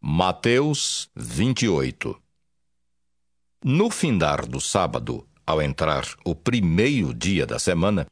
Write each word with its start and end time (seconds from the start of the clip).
Mateus 0.00 1.10
28 1.16 2.16
No 3.64 3.90
findar 3.90 4.46
do 4.46 4.60
sábado, 4.60 5.26
ao 5.44 5.60
entrar 5.60 6.04
o 6.24 6.36
primeiro 6.36 7.12
dia 7.12 7.44
da 7.44 7.58
semana, 7.58 8.06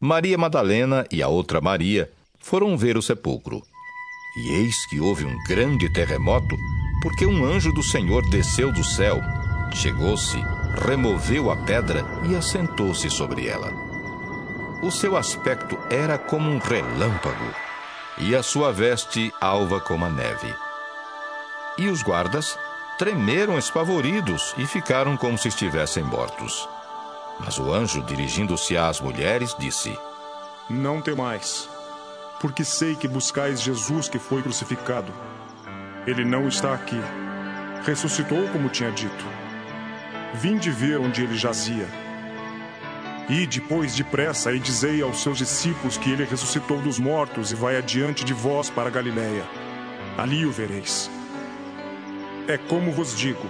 Maria 0.00 0.36
Madalena 0.36 1.06
e 1.12 1.22
a 1.22 1.28
outra 1.28 1.60
Maria 1.60 2.10
foram 2.40 2.76
ver 2.76 2.96
o 2.96 3.02
sepulcro. 3.02 3.62
E 4.36 4.54
eis 4.54 4.84
que 4.90 4.98
houve 4.98 5.24
um 5.24 5.38
grande 5.44 5.88
terremoto, 5.92 6.56
porque 7.00 7.24
um 7.24 7.44
anjo 7.44 7.72
do 7.72 7.84
Senhor 7.84 8.28
desceu 8.30 8.72
do 8.72 8.82
céu, 8.82 9.20
chegou-se, 9.72 10.38
removeu 10.84 11.52
a 11.52 11.56
pedra 11.58 12.04
e 12.28 12.34
assentou-se 12.34 13.08
sobre 13.10 13.46
ela. 13.46 13.72
O 14.82 14.90
seu 14.90 15.16
aspecto 15.16 15.78
era 15.88 16.18
como 16.18 16.50
um 16.50 16.58
relâmpago, 16.58 17.54
e 18.18 18.34
a 18.34 18.42
sua 18.42 18.72
veste 18.72 19.32
alva 19.40 19.80
como 19.80 20.04
a 20.04 20.10
neve. 20.10 20.52
E 21.78 21.88
os 21.88 22.02
guardas 22.02 22.58
tremeram 22.98 23.56
espavoridos 23.56 24.52
e 24.58 24.66
ficaram 24.66 25.16
como 25.16 25.38
se 25.38 25.46
estivessem 25.46 26.02
mortos. 26.02 26.68
Mas 27.38 27.56
o 27.58 27.72
anjo, 27.72 28.02
dirigindo-se 28.02 28.76
às 28.76 29.00
mulheres, 29.00 29.54
disse: 29.56 29.96
Não 30.68 31.00
temais, 31.00 31.68
porque 32.40 32.64
sei 32.64 32.96
que 32.96 33.06
buscais 33.06 33.62
Jesus 33.62 34.08
que 34.08 34.18
foi 34.18 34.42
crucificado. 34.42 35.12
Ele 36.04 36.24
não 36.24 36.48
está 36.48 36.74
aqui. 36.74 37.00
Ressuscitou 37.84 38.48
como 38.48 38.68
tinha 38.68 38.90
dito. 38.90 39.24
Vinde 40.34 40.70
ver 40.70 40.98
onde 40.98 41.22
ele 41.22 41.36
jazia. 41.36 41.88
E 43.28 43.46
depois 43.46 43.94
depressa 43.94 44.52
e 44.52 44.58
dizei 44.58 45.00
aos 45.02 45.22
seus 45.22 45.38
discípulos 45.38 45.96
que 45.96 46.10
ele 46.10 46.24
ressuscitou 46.24 46.80
dos 46.80 46.98
mortos 46.98 47.52
e 47.52 47.54
vai 47.54 47.76
adiante 47.76 48.24
de 48.24 48.32
vós 48.32 48.68
para 48.68 48.90
Galiléia. 48.90 49.44
Ali 50.16 50.44
o 50.44 50.50
vereis. 50.50 51.10
É 52.48 52.56
como 52.56 52.90
vos 52.90 53.14
digo. 53.14 53.46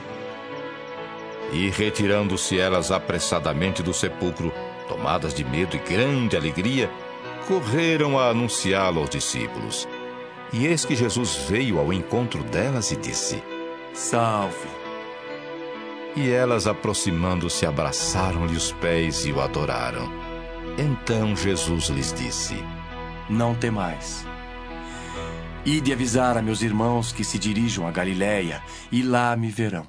E 1.53 1.71
retirando-se 1.71 2.59
elas 2.59 2.91
apressadamente 2.91 3.81
do 3.81 3.95
sepulcro, 3.95 4.53
tomadas 4.89 5.33
de 5.33 5.45
medo 5.45 5.77
e 5.77 5.79
grande 5.79 6.37
alegria, 6.37 6.91
correram 7.47 8.19
a 8.19 8.29
anunciá-lo 8.29 9.01
aos 9.01 9.09
discípulos. 9.09 9.89
E 10.53 10.67
eis 10.67 10.85
que 10.85 10.97
Jesus 10.97 11.37
veio 11.49 11.79
ao 11.79 11.93
encontro 11.93 12.43
delas 12.43 12.91
e 12.91 12.97
disse: 12.97 13.41
Salve! 13.95 14.69
E 16.17 16.29
elas, 16.29 16.67
aproximando-se, 16.67 17.65
abraçaram-lhe 17.65 18.57
os 18.57 18.73
pés 18.73 19.25
e 19.25 19.31
o 19.31 19.41
adoraram. 19.41 20.11
Então 20.77 21.37
Jesus 21.37 21.85
lhes 21.85 22.13
disse: 22.13 22.57
Não 23.31 23.55
temais. 23.55 24.27
Ide 25.67 25.93
avisar 25.93 26.37
a 26.39 26.43
meus 26.43 26.63
irmãos 26.63 27.13
que 27.13 27.25
se 27.25 27.39
dirijam 27.39 27.87
a 27.87 27.91
Galiléia, 27.91 28.63
e 28.91 29.03
lá 29.03 29.37
me 29.37 29.51
verão. 29.51 29.87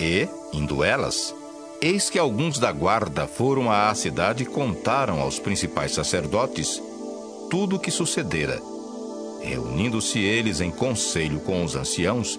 E, 0.00 0.28
indo 0.52 0.84
elas, 0.84 1.34
eis 1.80 2.08
que 2.08 2.18
alguns 2.18 2.58
da 2.58 2.70
guarda 2.70 3.26
foram 3.26 3.70
à 3.70 3.94
cidade 3.94 4.44
e 4.44 4.46
contaram 4.46 5.20
aos 5.20 5.38
principais 5.38 5.92
sacerdotes 5.92 6.80
tudo 7.50 7.76
o 7.76 7.78
que 7.78 7.90
sucedera. 7.90 8.60
Reunindo-se 9.42 10.18
eles 10.18 10.60
em 10.60 10.70
conselho 10.70 11.40
com 11.40 11.64
os 11.64 11.76
anciãos, 11.76 12.38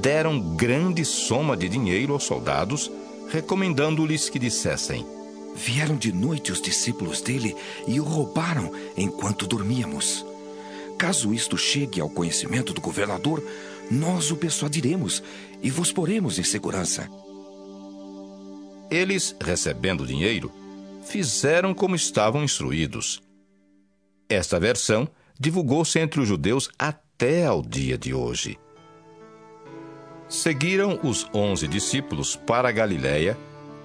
deram 0.00 0.56
grande 0.56 1.04
soma 1.04 1.56
de 1.56 1.68
dinheiro 1.68 2.12
aos 2.12 2.24
soldados, 2.24 2.90
recomendando-lhes 3.30 4.28
que 4.28 4.38
dissessem: 4.38 5.06
Vieram 5.54 5.96
de 5.96 6.12
noite 6.12 6.52
os 6.52 6.60
discípulos 6.60 7.20
dele 7.20 7.56
e 7.86 8.00
o 8.00 8.04
roubaram 8.04 8.70
enquanto 8.96 9.46
dormíamos. 9.46 10.33
Caso 10.98 11.32
isto 11.34 11.56
chegue 11.58 12.00
ao 12.00 12.08
conhecimento 12.08 12.72
do 12.72 12.80
governador, 12.80 13.42
nós 13.90 14.30
o 14.30 14.36
persuadiremos 14.36 15.22
e 15.62 15.70
vos 15.70 15.92
poremos 15.92 16.38
em 16.38 16.44
segurança. 16.44 17.08
Eles, 18.90 19.34
recebendo 19.40 20.02
o 20.02 20.06
dinheiro, 20.06 20.52
fizeram 21.04 21.74
como 21.74 21.96
estavam 21.96 22.42
instruídos. 22.42 23.20
Esta 24.28 24.58
versão 24.58 25.08
divulgou-se 25.38 25.98
entre 25.98 26.20
os 26.20 26.28
judeus 26.28 26.70
até 26.78 27.44
ao 27.44 27.60
dia 27.60 27.98
de 27.98 28.14
hoje. 28.14 28.58
Seguiram 30.28 30.98
os 31.02 31.26
onze 31.34 31.68
discípulos 31.68 32.34
para 32.34 32.68
a 32.68 32.72
Galiléia, 32.72 33.36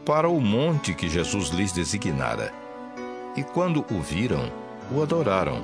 para 0.06 0.30
o 0.30 0.40
monte 0.40 0.94
que 0.94 1.10
Jesus 1.10 1.50
lhes 1.50 1.72
designara. 1.72 2.54
E 3.36 3.44
quando 3.44 3.86
o 3.92 4.02
viram, 4.02 4.52
o 4.92 5.02
adoraram, 5.02 5.64